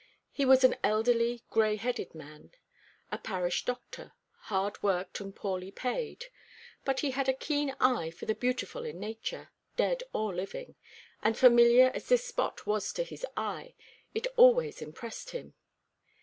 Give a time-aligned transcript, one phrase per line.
[0.31, 2.53] He was an elderly, gray headed man,
[3.11, 4.13] a parish doctor,
[4.49, 6.25] hard worked and poorly paid;
[6.83, 10.73] but he had a keen eye for the beautiful in Nature, dead or living,
[11.21, 13.75] and familiar as this spot was to his eye,
[14.15, 15.53] it always impressed him.